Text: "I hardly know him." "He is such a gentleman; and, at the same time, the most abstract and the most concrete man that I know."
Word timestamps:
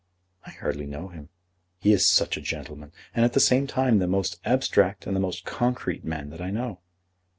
"I 0.47 0.49
hardly 0.49 0.87
know 0.87 1.09
him." 1.09 1.29
"He 1.77 1.93
is 1.93 2.09
such 2.09 2.35
a 2.35 2.41
gentleman; 2.41 2.91
and, 3.13 3.23
at 3.23 3.33
the 3.33 3.39
same 3.39 3.67
time, 3.67 3.99
the 3.99 4.07
most 4.07 4.39
abstract 4.43 5.05
and 5.05 5.15
the 5.15 5.19
most 5.19 5.45
concrete 5.45 6.03
man 6.03 6.31
that 6.31 6.41
I 6.41 6.49
know." 6.49 6.79